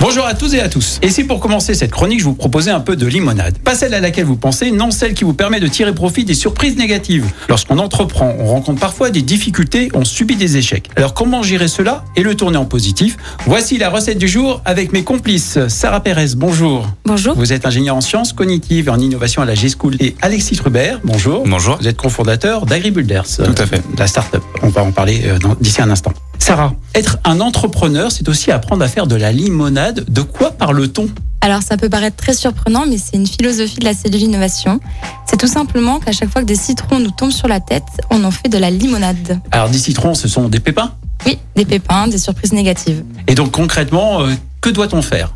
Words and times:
Bonjour 0.00 0.24
à 0.24 0.32
tous 0.32 0.54
et 0.54 0.60
à 0.60 0.70
tous. 0.70 0.98
Et 1.02 1.10
si 1.10 1.24
pour 1.24 1.40
commencer 1.40 1.74
cette 1.74 1.90
chronique, 1.90 2.20
je 2.20 2.24
vous 2.24 2.32
proposais 2.32 2.70
un 2.70 2.80
peu 2.80 2.96
de 2.96 3.06
limonade. 3.06 3.58
Pas 3.58 3.74
celle 3.74 3.92
à 3.92 4.00
laquelle 4.00 4.24
vous 4.24 4.36
pensez, 4.36 4.70
non 4.70 4.90
celle 4.90 5.12
qui 5.12 5.24
vous 5.24 5.34
permet 5.34 5.60
de 5.60 5.66
tirer 5.66 5.94
profit 5.94 6.24
des 6.24 6.32
surprises 6.32 6.78
négatives. 6.78 7.26
Lorsqu'on 7.50 7.78
entreprend, 7.78 8.34
on 8.38 8.46
rencontre 8.46 8.80
parfois 8.80 9.10
des 9.10 9.20
difficultés, 9.20 9.90
on 9.92 10.06
subit 10.06 10.36
des 10.36 10.56
échecs. 10.56 10.88
Alors 10.96 11.12
comment 11.12 11.42
gérer 11.42 11.68
cela 11.68 12.06
et 12.16 12.22
le 12.22 12.34
tourner 12.34 12.56
en 12.56 12.64
positif 12.64 13.18
Voici 13.44 13.76
la 13.76 13.90
recette 13.90 14.16
du 14.16 14.26
jour 14.26 14.62
avec 14.64 14.94
mes 14.94 15.04
complices. 15.04 15.58
Sarah 15.68 16.00
Pérez, 16.00 16.34
bonjour. 16.34 16.88
Bonjour. 17.04 17.34
Vous 17.36 17.52
êtes 17.52 17.66
ingénieur 17.66 17.94
en 17.94 18.00
sciences 18.00 18.32
cognitives 18.32 18.88
et 18.88 18.90
en 18.90 18.98
innovation 18.98 19.42
à 19.42 19.44
la 19.44 19.54
G-School. 19.54 19.96
Et 20.00 20.16
Alexis 20.22 20.56
Trubert, 20.56 21.00
bonjour. 21.04 21.44
Bonjour. 21.46 21.76
Vous 21.76 21.88
êtes 21.88 21.98
cofondateur 21.98 22.64
d'AgriBuilders. 22.64 23.26
Tout 23.36 23.54
à 23.62 23.66
fait. 23.66 23.82
La 23.98 24.06
start-up. 24.06 24.42
On 24.62 24.68
va 24.68 24.82
en 24.82 24.92
parler 24.92 25.24
euh, 25.26 25.38
d'ici 25.60 25.82
un 25.82 25.90
instant. 25.90 26.14
Sarah, 26.40 26.74
être 26.94 27.18
un 27.24 27.40
entrepreneur, 27.40 28.10
c'est 28.10 28.28
aussi 28.28 28.50
apprendre 28.50 28.82
à 28.82 28.88
faire 28.88 29.06
de 29.06 29.14
la 29.14 29.30
limonade. 29.30 30.04
De 30.08 30.22
quoi 30.22 30.50
parle-t-on? 30.50 31.08
Alors 31.42 31.62
ça 31.62 31.76
peut 31.76 31.88
paraître 31.88 32.16
très 32.16 32.32
surprenant, 32.32 32.86
mais 32.86 32.98
c'est 32.98 33.16
une 33.16 33.26
philosophie 33.26 33.78
de 33.78 33.84
la 33.84 33.94
cellule 33.94 34.22
innovation. 34.22 34.80
C'est 35.26 35.38
tout 35.38 35.46
simplement 35.46 36.00
qu'à 36.00 36.12
chaque 36.12 36.30
fois 36.30 36.42
que 36.42 36.46
des 36.46 36.56
citrons 36.56 36.98
nous 36.98 37.10
tombent 37.10 37.30
sur 37.30 37.46
la 37.46 37.60
tête, 37.60 37.84
on 38.10 38.24
en 38.24 38.30
fait 38.30 38.48
de 38.48 38.58
la 38.58 38.70
limonade. 38.70 39.40
Alors, 39.52 39.68
des 39.70 39.78
citrons, 39.78 40.14
ce 40.14 40.28
sont 40.28 40.48
des 40.48 40.60
pépins? 40.60 40.92
Oui, 41.24 41.38
des 41.56 41.64
pépins, 41.64 42.08
des 42.08 42.18
surprises 42.18 42.52
négatives. 42.52 43.04
Et 43.26 43.34
donc, 43.34 43.52
concrètement, 43.52 44.22
euh, 44.22 44.32
que 44.60 44.70
doit-on 44.70 45.02
faire? 45.02 45.32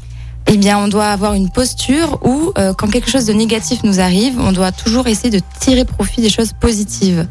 Eh 0.46 0.56
bien, 0.56 0.78
on 0.78 0.88
doit 0.88 1.06
avoir 1.06 1.34
une 1.34 1.50
posture 1.50 2.18
où, 2.22 2.52
euh, 2.58 2.74
quand 2.74 2.88
quelque 2.88 3.10
chose 3.10 3.24
de 3.24 3.32
négatif 3.32 3.82
nous 3.82 3.98
arrive, 4.00 4.38
on 4.38 4.52
doit 4.52 4.72
toujours 4.72 5.06
essayer 5.06 5.30
de 5.30 5.40
tirer 5.58 5.84
profit 5.84 6.20
des 6.20 6.28
choses 6.28 6.52
positives. 6.52 7.26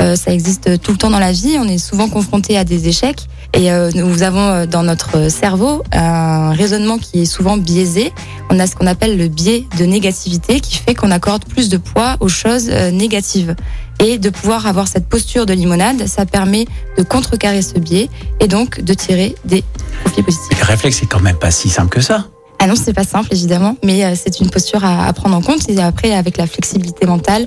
Euh, 0.00 0.16
ça 0.16 0.32
existe 0.32 0.80
tout 0.80 0.92
le 0.92 0.98
temps 0.98 1.10
dans 1.10 1.18
la 1.18 1.32
vie. 1.32 1.56
On 1.58 1.66
est 1.66 1.78
souvent 1.78 2.08
confronté 2.08 2.56
à 2.58 2.64
des 2.64 2.88
échecs. 2.88 3.26
Et 3.54 3.72
euh, 3.72 3.90
nous 3.94 4.22
avons 4.22 4.40
euh, 4.40 4.66
dans 4.66 4.82
notre 4.82 5.30
cerveau 5.30 5.82
un 5.92 6.52
raisonnement 6.52 6.98
qui 6.98 7.22
est 7.22 7.24
souvent 7.24 7.56
biaisé. 7.56 8.12
On 8.50 8.58
a 8.58 8.66
ce 8.66 8.76
qu'on 8.76 8.86
appelle 8.86 9.16
le 9.16 9.28
biais 9.28 9.64
de 9.78 9.84
négativité 9.84 10.60
qui 10.60 10.76
fait 10.76 10.94
qu'on 10.94 11.10
accorde 11.10 11.44
plus 11.44 11.68
de 11.68 11.78
poids 11.78 12.16
aux 12.20 12.28
choses 12.28 12.68
euh, 12.70 12.90
négatives. 12.90 13.56
Et 14.00 14.18
de 14.18 14.30
pouvoir 14.30 14.66
avoir 14.66 14.86
cette 14.86 15.08
posture 15.08 15.44
de 15.44 15.52
limonade, 15.54 16.06
ça 16.06 16.24
permet 16.24 16.66
de 16.96 17.02
contrecarrer 17.02 17.62
ce 17.62 17.78
biais 17.78 18.08
et 18.38 18.46
donc 18.46 18.80
de 18.80 18.94
tirer 18.94 19.34
des 19.44 19.64
profits 20.04 20.22
positifs. 20.22 20.60
Le 20.60 20.66
réflexe, 20.66 20.98
c'est 21.00 21.06
quand 21.06 21.20
même 21.20 21.38
pas 21.38 21.50
si 21.50 21.68
simple 21.68 21.88
que 21.88 22.00
ça. 22.00 22.26
Ah 22.60 22.66
non, 22.66 22.74
c'est 22.74 22.92
pas 22.92 23.04
simple 23.04 23.28
évidemment, 23.32 23.76
mais 23.84 24.04
euh, 24.04 24.14
c'est 24.16 24.40
une 24.40 24.50
posture 24.50 24.84
à, 24.84 25.06
à 25.06 25.12
prendre 25.12 25.36
en 25.36 25.40
compte. 25.42 25.68
Et 25.68 25.80
après, 25.80 26.12
avec 26.12 26.36
la 26.36 26.46
flexibilité 26.46 27.06
mentale, 27.06 27.46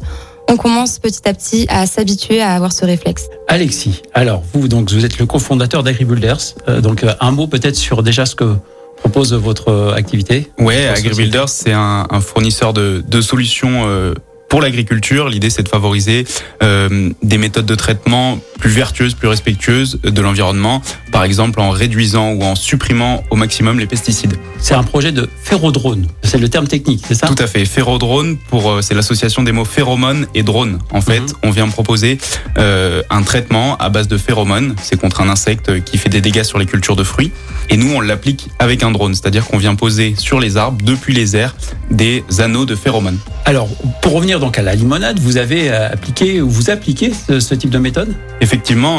on 0.50 0.58
commence 0.58 1.00
petit 1.00 1.28
à 1.28 1.34
petit 1.34 1.66
à 1.70 1.86
s'habituer 1.86 2.42
à 2.42 2.54
avoir 2.54 2.72
ce 2.72 2.86
réflexe. 2.86 3.28
Alexis, 3.48 4.02
alors, 4.14 4.44
vous, 4.54 4.68
donc, 4.68 4.92
vous 4.92 5.06
êtes 5.06 5.18
le 5.20 5.26
cofondateur 5.26 5.84
d'AgriBuilders. 5.84 6.56
Euh, 6.68 6.82
donc, 6.82 7.04
euh, 7.04 7.14
un 7.20 7.32
mot 7.32 7.48
peut-être 7.48 7.76
sur 7.76 8.04
déjà 8.04 8.26
ce 8.26 8.36
que 8.36 8.56
propose 8.98 9.34
votre 9.34 9.70
euh, 9.70 9.94
activité. 9.94 10.52
Ouais, 10.60 10.88
AgriBuilders, 10.88 11.50
c'est 11.50 11.74
un, 11.74 12.08
un 12.10 12.22
fournisseur 12.22 12.74
de, 12.74 13.04
de 13.06 13.22
solutions 13.22 13.84
euh, 13.86 14.14
pour 14.50 14.62
l'agriculture. 14.62 15.30
L'idée, 15.30 15.50
c'est 15.50 15.64
de 15.64 15.70
favoriser 15.70 16.26
euh, 16.64 17.10
des 17.24 17.38
méthodes 17.38 17.66
de 17.66 17.76
traitement 17.76 18.38
plus 18.62 18.70
vertueuses, 18.70 19.16
plus 19.16 19.28
respectueuses 19.28 20.00
de 20.04 20.22
l'environnement. 20.22 20.82
Par 21.12 21.24
exemple, 21.24 21.60
en 21.60 21.72
réduisant 21.72 22.30
ou 22.34 22.44
en 22.44 22.56
supprimant 22.56 23.24
au 23.32 23.36
maximum 23.36 23.80
les 23.80 23.88
pesticides. 23.88 24.36
C'est 24.60 24.76
un 24.76 24.84
projet 24.84 25.12
de 25.12 25.28
ferrodrone. 25.44 26.06
C'est 26.24 26.38
le 26.38 26.48
terme 26.48 26.68
technique, 26.68 27.04
c'est 27.08 27.16
ça? 27.16 27.28
Tout 27.28 27.42
à 27.44 27.48
fait. 27.48 27.66
Ferrodrone, 27.66 28.38
pour 28.38 28.70
euh, 28.72 28.82
c'est 28.82 28.94
l'association 28.94 29.42
des 29.44 29.52
mots 29.52 29.66
phéromone 29.66 30.28
et 30.36 30.44
drone. 30.44 30.78
En 30.92 31.02
fait, 31.02 31.20
Mhm. 31.22 31.28
on 31.44 31.50
vient 31.52 31.68
proposer 31.68 32.20
euh, 32.60 33.02
un 33.10 33.24
traitement 33.24 33.78
à 33.78 33.90
base 33.90 34.08
de 34.08 34.18
phéromones. 34.18 34.76
C'est 34.82 35.00
contre 35.00 35.22
un 35.22 35.30
insecte 35.30 35.84
qui 35.84 35.98
fait 35.98 36.10
des 36.10 36.22
dégâts 36.22 36.44
sur 36.44 36.60
les 36.60 36.68
cultures 36.68 36.96
de 36.96 37.04
fruits. 37.04 37.32
Et 37.70 37.78
nous, 37.78 37.92
on 37.96 38.00
l'applique 38.02 38.50
avec 38.60 38.84
un 38.84 38.92
drone, 38.92 39.16
c'est-à-dire 39.16 39.46
qu'on 39.48 39.58
vient 39.58 39.74
poser 39.76 40.14
sur 40.18 40.40
les 40.40 40.56
arbres, 40.58 40.78
depuis 40.86 41.14
les 41.16 41.36
airs, 41.36 41.56
des 41.90 42.24
anneaux 42.40 42.66
de 42.66 42.76
phéromones. 42.76 43.18
Alors, 43.46 43.68
pour 44.04 44.14
revenir 44.14 44.40
donc 44.40 44.60
à 44.60 44.62
la 44.62 44.76
limonade, 44.76 45.20
vous 45.20 45.38
avez 45.38 45.72
euh, 45.72 45.90
appliqué 45.92 46.42
ou 46.42 46.50
vous 46.50 46.70
appliquez 46.70 47.12
ce, 47.12 47.40
ce 47.40 47.56
type 47.56 47.72
de 47.72 47.80
méthode? 47.80 48.14
Effectivement, 48.40 48.51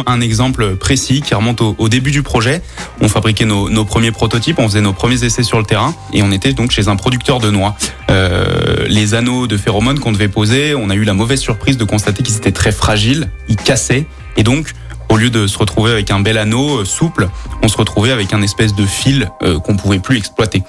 un 0.07 0.21
exemple 0.21 0.77
précis 0.77 1.23
qui 1.23 1.35
remonte 1.35 1.61
au, 1.61 1.75
au 1.79 1.89
début 1.89 2.11
du 2.11 2.23
projet. 2.23 2.63
On 3.01 3.09
fabriquait 3.09 3.45
nos, 3.45 3.69
nos 3.69 3.85
premiers 3.85 4.13
prototypes, 4.13 4.59
on 4.59 4.69
faisait 4.69 4.81
nos 4.81 4.93
premiers 4.93 5.25
essais 5.25 5.43
sur 5.43 5.59
le 5.59 5.65
terrain 5.65 5.95
et 6.13 6.23
on 6.23 6.31
était 6.31 6.53
donc 6.53 6.71
chez 6.71 6.89
un 6.89 6.97
producteur 6.97 7.39
de 7.39 7.51
noix. 7.51 7.75
Euh, 8.11 8.87
les 8.89 9.15
anneaux 9.15 9.47
de 9.47 9.57
phéromones 9.57 9.99
qu'on 9.99 10.13
devait 10.13 10.29
poser, 10.29 10.75
on 10.75 10.91
a 10.91 10.95
eu 10.95 11.05
la 11.05 11.15
mauvaise 11.15 11.41
surprise 11.41 11.77
de 11.77 11.85
constater 11.85 12.23
qu'ils 12.23 12.37
étaient 12.37 12.53
très 12.53 12.73
fragiles, 12.73 13.29
ils 13.49 13.57
cassaient 13.57 14.07
et 14.37 14.43
donc 14.43 14.73
au 15.09 15.17
lieu 15.17 15.31
de 15.31 15.47
se 15.47 15.59
retrouver 15.59 15.93
avec 15.93 16.11
un 16.11 16.21
bel 16.21 16.39
anneau 16.39 16.81
euh, 16.81 16.85
souple, 16.85 17.29
on 17.63 17.69
se 17.69 17.77
retrouvait 17.77 18.13
avec 18.13 18.33
un 18.33 18.43
espèce 18.43 18.75
de 18.75 18.87
fil 18.87 19.31
euh, 19.43 19.59
qu'on 19.59 19.77
pouvait 19.77 19.99
plus 19.99 20.17
exploiter. 20.17 20.63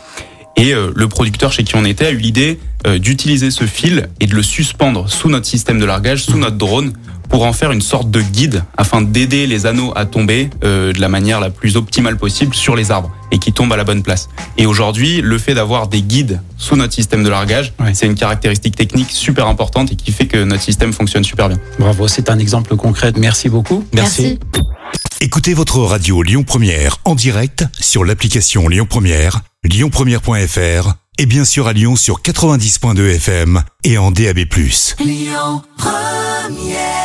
Et 0.55 0.73
euh, 0.73 0.91
le 0.95 1.07
producteur 1.07 1.51
chez 1.51 1.63
qui 1.63 1.75
on 1.75 1.85
était 1.85 2.05
a 2.05 2.11
eu 2.11 2.17
l'idée 2.17 2.59
euh, 2.85 2.99
d'utiliser 2.99 3.51
ce 3.51 3.65
fil 3.65 4.09
et 4.19 4.27
de 4.27 4.35
le 4.35 4.43
suspendre 4.43 5.09
sous 5.09 5.29
notre 5.29 5.45
système 5.45 5.79
de 5.79 5.85
largage, 5.85 6.23
sous 6.23 6.37
notre 6.37 6.57
drone, 6.57 6.93
pour 7.33 7.45
en 7.47 7.51
faire 7.53 7.71
une 7.71 7.81
sorte 7.81 8.11
de 8.11 8.21
guide 8.21 8.63
afin 8.77 9.01
d'aider 9.01 9.47
les 9.47 9.65
anneaux 9.65 9.91
à 9.95 10.05
tomber 10.05 10.51
euh, 10.63 10.93
de 10.93 11.01
la 11.01 11.09
manière 11.09 11.39
la 11.39 11.49
plus 11.49 11.77
optimale 11.77 12.15
possible 12.15 12.53
sur 12.53 12.75
les 12.75 12.91
arbres 12.91 13.09
et 13.31 13.39
qui 13.39 13.51
tombent 13.51 13.73
à 13.73 13.75
la 13.75 13.83
bonne 13.83 14.03
place. 14.03 14.29
Et 14.59 14.67
aujourd'hui, 14.67 15.19
le 15.19 15.39
fait 15.39 15.55
d'avoir 15.55 15.87
des 15.87 16.03
guides 16.03 16.39
sous 16.57 16.75
notre 16.75 16.93
système 16.93 17.23
de 17.23 17.29
largage, 17.29 17.73
Ouais. 17.79 17.95
c'est 17.95 18.05
une 18.05 18.13
caractéristique 18.13 18.75
technique 18.75 19.09
super 19.09 19.47
importante 19.47 19.91
et 19.91 19.95
qui 19.95 20.11
fait 20.11 20.27
que 20.27 20.43
notre 20.43 20.61
système 20.61 20.93
fonctionne 20.93 21.23
super 21.23 21.49
bien. 21.49 21.57
Bravo, 21.79 22.07
c'est 22.07 22.29
un 22.29 22.37
exemple 22.37 22.75
concret. 22.75 23.11
Merci 23.17 23.49
beaucoup. 23.49 23.83
Écoutez 25.19 25.55
votre 25.55 25.79
radio 25.79 26.21
Lyon 26.21 26.43
Première 26.43 26.97
en 27.03 27.15
direct 27.15 27.65
sur 27.79 28.05
l'application 28.05 28.67
Lyon 28.67 28.85
Première, 28.87 29.41
lyonpremière.fr 29.63 30.93
et 31.17 31.25
bien 31.25 31.45
sûr 31.45 31.67
à 31.67 31.73
Lyon 31.73 31.95
sur 31.95 32.21
90.2 32.21 33.15
FM 33.15 33.63
et 33.83 33.97
en 33.97 34.11
DAB+. 34.11 34.37
Lyon 34.99 35.63
Première 35.79 37.02